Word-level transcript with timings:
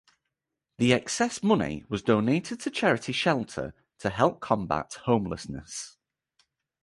The 0.79 0.93
excess 0.93 1.43
money 1.43 1.83
was 1.87 2.01
donated 2.01 2.59
to 2.61 2.71
charity 2.71 3.11
Shelter 3.13 3.75
to 3.99 4.09
help 4.09 4.39
combat 4.39 4.95
homelessness. 5.05 5.95